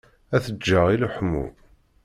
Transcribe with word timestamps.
Ad 0.35 0.41
t-ǧǧeɣ 0.45 0.87
i 0.89 0.95
leḥmu. 1.01 1.45